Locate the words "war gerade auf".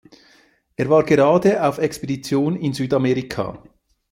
0.89-1.77